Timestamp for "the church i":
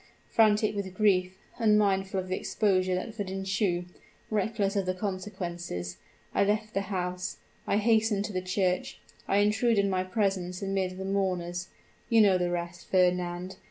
8.33-9.37